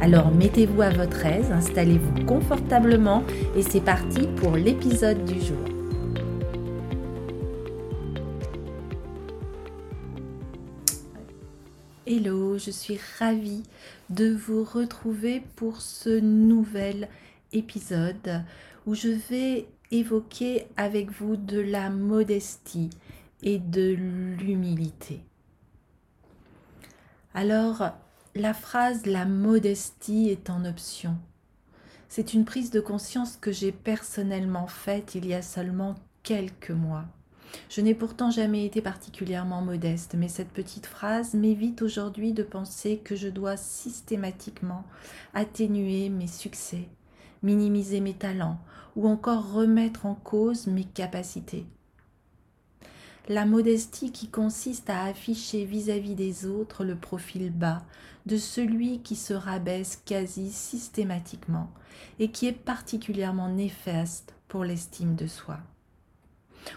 [0.00, 3.24] Alors mettez-vous à votre aise, installez-vous confortablement
[3.56, 5.58] et c'est parti pour l'épisode du jour.
[12.06, 13.64] Hello, je suis ravie
[14.08, 17.08] de vous retrouver pour ce nouvel
[17.52, 18.44] épisode
[18.86, 22.90] où je vais évoquer avec vous de la modestie
[23.42, 25.20] et de l'humilité.
[27.34, 27.90] Alors,
[28.34, 31.16] la phrase la modestie est en option.
[32.08, 37.04] C'est une prise de conscience que j'ai personnellement faite il y a seulement quelques mois.
[37.70, 42.98] Je n'ai pourtant jamais été particulièrement modeste, mais cette petite phrase m'évite aujourd'hui de penser
[42.98, 44.84] que je dois systématiquement
[45.32, 46.88] atténuer mes succès,
[47.42, 48.58] minimiser mes talents
[48.94, 51.66] ou encore remettre en cause mes capacités.
[53.30, 57.82] La modestie qui consiste à afficher vis-à-vis des autres le profil bas
[58.24, 61.70] de celui qui se rabaisse quasi systématiquement
[62.18, 65.58] et qui est particulièrement néfaste pour l'estime de soi.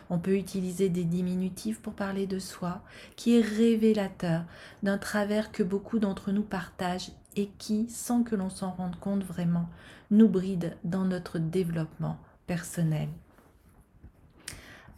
[0.10, 2.82] On peut utiliser des diminutifs pour parler de soi,
[3.16, 4.44] qui est révélateur
[4.84, 9.24] d'un travers que beaucoup d'entre nous partagent et qui, sans que l'on s'en rende compte
[9.24, 9.70] vraiment,
[10.12, 13.08] nous bride dans notre développement personnel.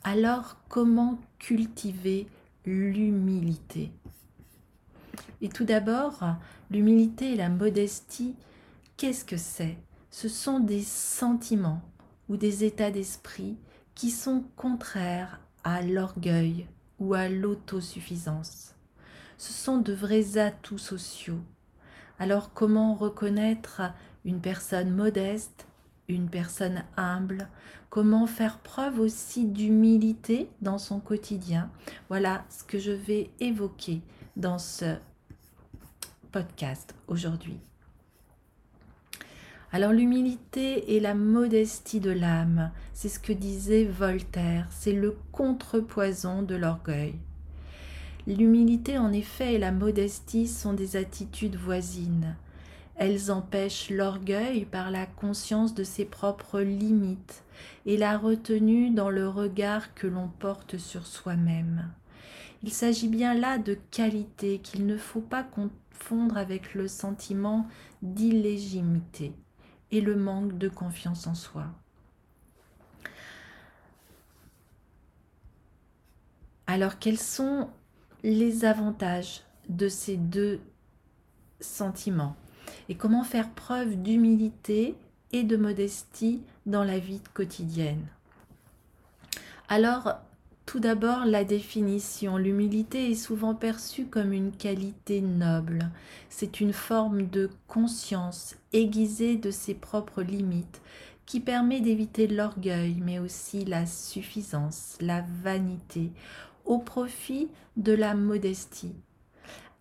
[0.06, 2.28] Alors comment cultiver
[2.66, 3.90] l'humilité?
[5.42, 6.20] Et tout d'abord,
[6.70, 8.36] l'humilité et la modestie,
[8.98, 9.78] qu'est-ce que c'est?
[10.12, 11.82] Ce sont des sentiments
[12.28, 13.56] ou des états d'esprit
[13.96, 16.68] qui sont contraires à l'orgueil
[17.00, 18.76] ou à l'autosuffisance.
[19.38, 21.40] Ce sont de vrais atouts sociaux.
[22.20, 23.82] Alors comment reconnaître
[24.26, 25.66] une personne modeste
[26.08, 27.48] une personne humble,
[27.90, 31.70] comment faire preuve aussi d'humilité dans son quotidien.
[32.10, 34.02] Voilà ce que je vais évoquer
[34.36, 34.96] dans ce
[36.32, 37.60] podcast aujourd'hui.
[39.72, 46.44] Alors l'humilité et la modestie de l'âme, c'est ce que disait Voltaire, c'est le contrepoison
[46.44, 47.16] de l'orgueil.
[48.28, 52.36] L'humilité en effet et la modestie sont des attitudes voisines.
[52.96, 57.44] Elles empêchent l'orgueil par la conscience de ses propres limites
[57.86, 61.92] et la retenue dans le regard que l'on porte sur soi-même.
[62.62, 67.68] Il s'agit bien là de qualité qu'il ne faut pas confondre avec le sentiment
[68.02, 69.34] d'illégitimité
[69.92, 71.66] et le manque de confiance en soi.
[76.68, 77.70] Alors quels sont
[78.24, 80.62] les avantages de ces deux
[81.60, 82.36] sentiments?
[82.90, 84.96] Et comment faire preuve d'humilité
[85.32, 88.06] et de modestie dans la vie quotidienne?
[89.68, 90.16] Alors,
[90.66, 92.38] tout d'abord, la définition.
[92.38, 95.90] L'humilité est souvent perçue comme une qualité noble.
[96.30, 100.82] C'est une forme de conscience aiguisée de ses propres limites
[101.26, 106.12] qui permet d'éviter l'orgueil, mais aussi la suffisance, la vanité,
[106.66, 108.94] au profit de la modestie.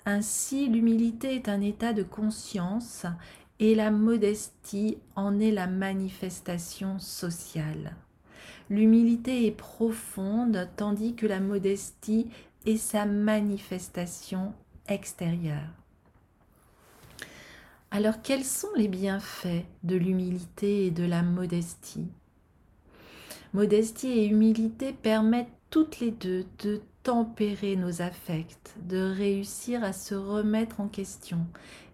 [0.04, 3.06] Ainsi, l'humilité est un état de conscience
[3.60, 7.94] et la modestie en est la manifestation sociale.
[8.68, 12.28] L'humilité est profonde tandis que la modestie
[12.66, 14.54] est sa manifestation
[14.88, 15.70] extérieure.
[17.92, 22.08] Alors quels sont les bienfaits de l'humilité et de la modestie?
[23.52, 30.14] Modestie et humilité permettent toutes les deux de tempérer nos affects, de réussir à se
[30.14, 31.46] remettre en question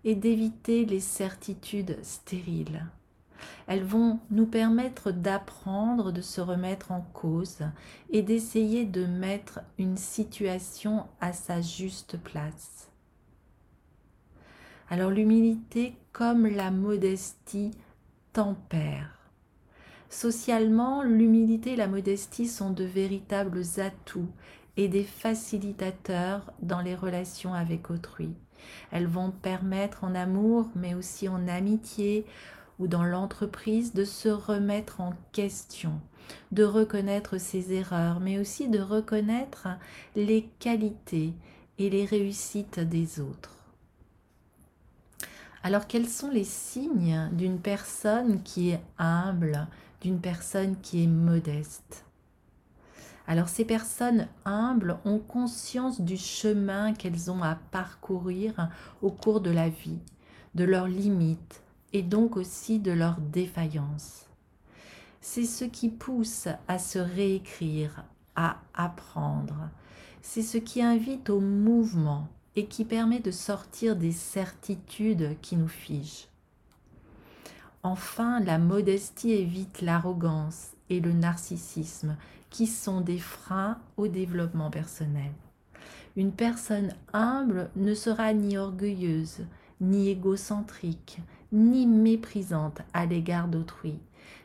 [0.05, 2.87] et d'éviter les certitudes stériles.
[3.67, 7.61] Elles vont nous permettre d'apprendre, de se remettre en cause
[8.11, 12.89] et d'essayer de mettre une situation à sa juste place.
[14.91, 17.73] Alors l'humilité comme la modestie
[18.33, 19.19] tempère.
[20.11, 24.31] Socialement, l'humilité et la modestie sont de véritables atouts
[24.79, 28.33] et des facilitateurs dans les relations avec autrui.
[28.93, 32.25] Elles vont permettre en amour, mais aussi en amitié
[32.79, 36.01] ou dans l'entreprise de se remettre en question,
[36.53, 39.67] de reconnaître ses erreurs, mais aussi de reconnaître
[40.15, 41.35] les qualités
[41.79, 43.57] et les réussites des autres.
[45.65, 49.67] Alors quels sont les signes d'une personne qui est humble,
[50.03, 52.05] d'une personne qui est modeste?
[53.29, 58.71] Alors ces personnes humbles ont conscience du chemin qu'elles ont à parcourir
[59.03, 59.99] au cours de la vie,
[60.55, 64.25] de leurs limites et donc aussi de leurs défaillances.
[65.21, 68.03] C'est ce qui pousse à se réécrire,
[68.35, 69.69] à apprendre.
[70.23, 75.69] C'est ce qui invite au mouvement et qui permet de sortir des certitudes qui nous
[75.69, 76.29] figent.
[77.83, 82.17] Enfin, la modestie évite l'arrogance et le narcissisme
[82.51, 85.33] qui sont des freins au développement personnel.
[86.17, 89.47] Une personne humble ne sera ni orgueilleuse,
[89.81, 91.21] ni égocentrique,
[91.53, 94.01] ni méprisante à l'égard d'autrui,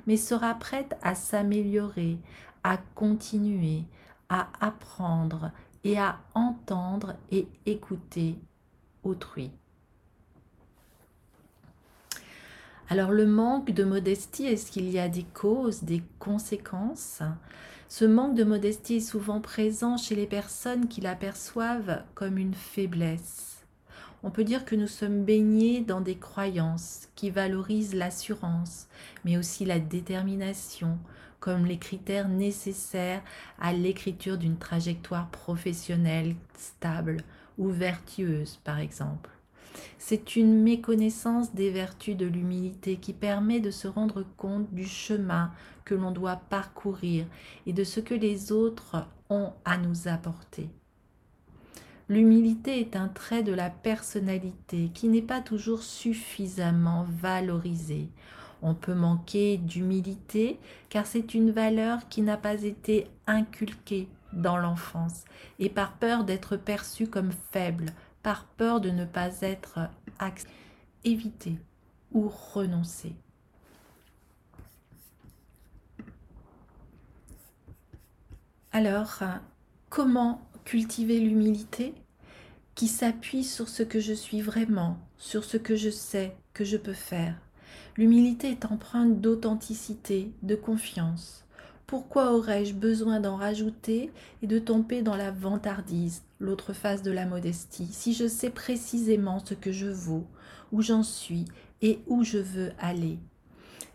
[0.06, 2.18] mais sera prête à s'améliorer,
[2.64, 3.84] à continuer,
[4.30, 5.52] à apprendre
[5.84, 8.38] et à entendre et écouter
[9.04, 9.52] autrui.
[12.90, 17.24] Alors le manque de modestie, est-ce qu'il y a des causes, des conséquences?
[17.96, 23.64] Ce manque de modestie est souvent présent chez les personnes qui l'aperçoivent comme une faiblesse.
[24.24, 28.88] On peut dire que nous sommes baignés dans des croyances qui valorisent l'assurance,
[29.26, 30.98] mais aussi la détermination,
[31.40, 33.22] comme les critères nécessaires
[33.60, 37.18] à l'écriture d'une trajectoire professionnelle stable
[37.60, 39.30] ou vertueuse, par exemple.
[39.98, 45.52] C'est une méconnaissance des vertus de l'humilité qui permet de se rendre compte du chemin
[45.86, 47.26] que l'on doit parcourir
[47.66, 50.70] et de ce que les autres ont à nous apporter.
[52.10, 58.10] L'humilité est un trait de la personnalité qui n'est pas toujours suffisamment valorisé.
[58.62, 60.60] On peut manquer d'humilité
[60.90, 65.24] car c'est une valeur qui n'a pas été inculquée dans l'enfance
[65.60, 67.88] et par peur d'être perçue comme faible,
[68.24, 69.80] par peur de ne pas être
[71.04, 71.58] évité
[72.14, 73.14] ou renoncer.
[78.72, 79.22] Alors,
[79.90, 81.94] comment cultiver l'humilité
[82.74, 86.78] qui s'appuie sur ce que je suis vraiment, sur ce que je sais que je
[86.78, 87.36] peux faire?
[87.98, 91.46] L'humilité est empreinte d'authenticité, de confiance.
[91.86, 97.26] Pourquoi aurais-je besoin d'en rajouter et de tomber dans la vantardise, l'autre face de la
[97.26, 100.26] modestie, si je sais précisément ce que je vaux,
[100.72, 101.46] où j'en suis
[101.82, 103.20] et où je veux aller?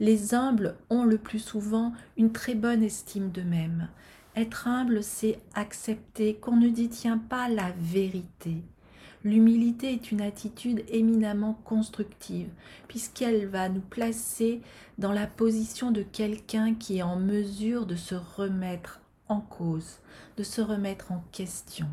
[0.00, 3.88] Les humbles ont le plus souvent une très bonne estime d'eux-mêmes.
[4.37, 8.62] Être humble, c'est accepter qu'on ne détient pas la vérité,
[9.25, 12.50] L'humilité est une attitude éminemment constructive,
[12.87, 14.62] puisqu'elle va nous placer
[14.97, 19.99] dans la position de quelqu'un qui est en mesure de se remettre en cause,
[20.37, 21.88] de se remettre en question.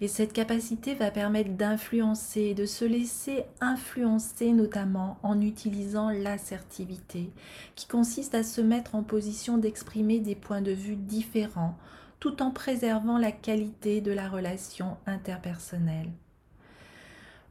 [0.00, 7.30] Et cette capacité va permettre d'influencer, de se laisser influencer notamment en utilisant l'assertivité,
[7.74, 11.76] qui consiste à se mettre en position d'exprimer des points de vue différents,
[12.20, 16.10] tout en préservant la qualité de la relation interpersonnelle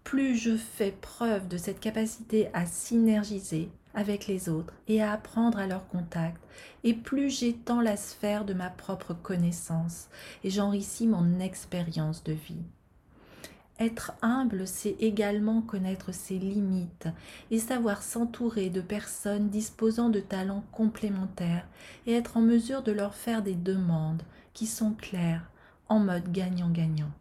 [0.06, 5.58] plus je fais preuve de cette capacité à synergiser avec les autres et à apprendre
[5.58, 6.42] à leur contact,
[6.84, 10.08] et plus j'étends la sphère de ma propre connaissance
[10.44, 12.64] et j'enrichis mon expérience de vie.
[13.80, 17.08] Être humble, c'est également connaître ses limites
[17.50, 21.68] et savoir s'entourer de personnes disposant de talents complémentaires
[22.06, 25.50] et être en mesure de leur faire des demandes qui sont claires,
[25.90, 27.12] en mode gagnant-gagnant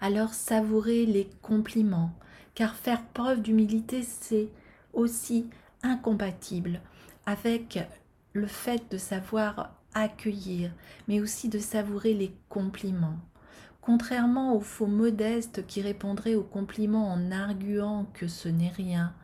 [0.00, 2.12] alors savourez les compliments,
[2.54, 4.48] car faire preuve d'humilité, c'est
[4.92, 5.48] aussi
[5.82, 6.80] incompatible
[7.26, 7.78] avec
[8.32, 10.70] le fait de savoir accueillir,
[11.08, 13.18] mais aussi de savourer les compliments.
[13.80, 19.14] Contrairement aux faux modestes qui répondraient aux compliments en arguant que ce n'est rien,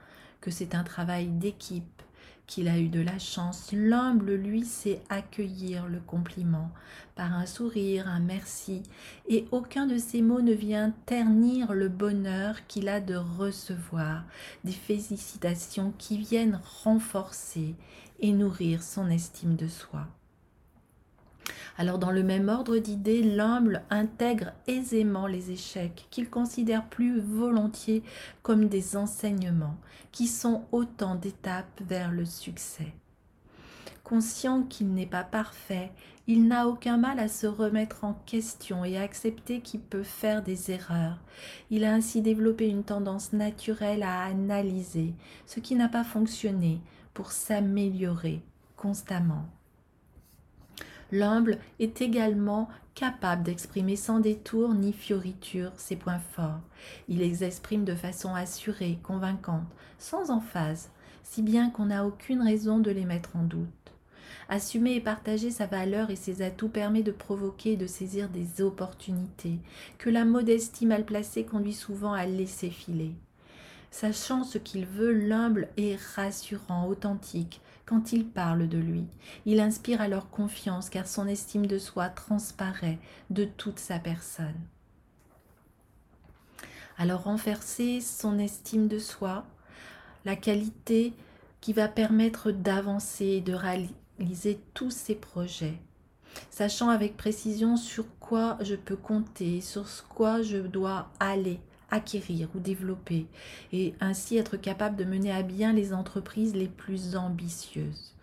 [0.40, 2.02] que c'est un travail d'équipe,
[2.46, 3.70] qu'il a eu de la chance.
[3.72, 6.70] L'humble, lui, sait accueillir le compliment
[7.14, 8.82] par un sourire, un merci,
[9.28, 14.24] et aucun de ces mots ne vient ternir le bonheur qu'il a de recevoir,
[14.64, 17.74] des félicitations qui viennent renforcer
[18.20, 20.06] et nourrir son estime de soi.
[21.76, 28.02] Alors dans le même ordre d'idées, l'humble intègre aisément les échecs qu'il considère plus volontiers
[28.42, 29.76] comme des enseignements,
[30.12, 32.94] qui sont autant d'étapes vers le succès.
[34.04, 35.90] Conscient qu'il n'est pas parfait,
[36.26, 40.42] il n'a aucun mal à se remettre en question et à accepter qu'il peut faire
[40.42, 41.18] des erreurs.
[41.70, 45.14] Il a ainsi développé une tendance naturelle à analyser
[45.46, 46.80] ce qui n'a pas fonctionné
[47.12, 48.42] pour s'améliorer
[48.76, 49.46] constamment.
[51.14, 56.58] L'humble est également capable d'exprimer sans détour ni fioriture ses points forts.
[57.08, 60.90] Il les exprime de façon assurée, convaincante, sans emphase,
[61.22, 63.68] si bien qu'on n'a aucune raison de les mettre en doute.
[64.48, 68.60] Assumer et partager sa valeur et ses atouts permet de provoquer et de saisir des
[68.60, 69.60] opportunités
[69.98, 73.12] que la modestie mal placée conduit souvent à laisser filer.
[73.92, 79.06] Sachant ce qu'il veut, l'humble est rassurant, authentique, quand il parle de lui.
[79.46, 82.98] Il inspire alors confiance car son estime de soi transparaît
[83.30, 84.60] de toute sa personne.
[86.96, 89.44] Alors renverser son estime de soi,
[90.24, 91.12] la qualité
[91.60, 95.78] qui va permettre d'avancer et de réaliser tous ses projets,
[96.50, 101.58] sachant avec précision sur quoi je peux compter, sur quoi je dois aller,
[101.94, 103.26] acquérir ou développer
[103.72, 108.14] et ainsi être capable de mener à bien les entreprises les plus ambitieuses.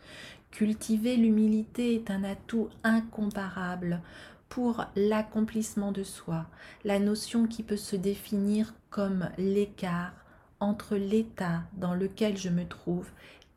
[0.52, 4.02] Cultiver l'humilité est un atout incomparable
[4.50, 6.46] pour l'accomplissement de soi,
[6.84, 10.14] la notion qui peut se définir comme l'écart
[10.60, 13.10] entre l'état dans lequel je me trouve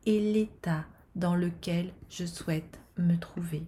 [0.05, 3.63] et l'état dans lequel je souhaite me trouver.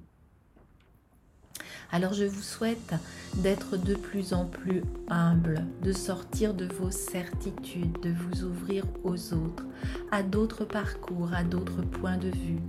[1.91, 2.93] Alors je vous souhaite
[3.35, 9.33] d'être de plus en plus humble, de sortir de vos certitudes, de vous ouvrir aux
[9.33, 9.65] autres,
[10.11, 12.59] à d'autres parcours, à d'autres points de vue.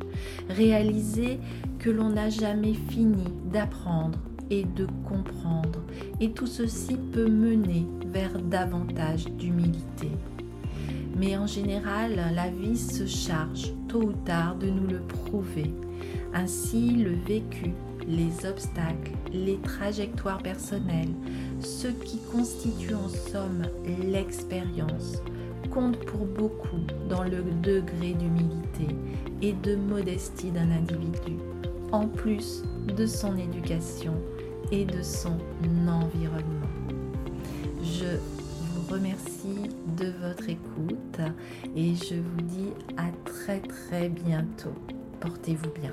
[0.49, 1.41] Réaliser
[1.79, 4.19] que l'on n'a jamais fini d'apprendre
[4.51, 5.81] et de comprendre.
[6.21, 10.11] Et tout ceci peut mener vers davantage d'humilité.
[11.17, 15.73] Mais en général, la vie se charge tôt ou tard de nous le prouver.
[16.35, 17.73] Ainsi, le vécu
[18.09, 21.15] les obstacles, les trajectoires personnelles,
[21.61, 23.63] ce qui constitue en somme
[24.03, 25.23] l'expérience,
[25.71, 28.97] compte pour beaucoup dans le degré d'humilité
[29.43, 31.37] et de modestie d'un individu,
[31.93, 32.63] en plus
[32.97, 34.15] de son éducation
[34.73, 35.37] et de son
[35.87, 36.67] environnement.
[37.83, 38.17] Je
[38.75, 39.69] vous remercie
[39.99, 41.21] de votre écoute
[41.77, 44.75] et je vous dis à très très bientôt.
[45.21, 45.93] Portez-vous bien.